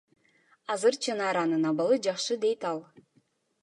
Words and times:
Азыр 0.73 0.95
Чынаранын 1.03 1.63
абалы 1.71 1.95
жакшы,— 2.05 2.35
дейт 2.43 2.61
ал. 2.71 2.79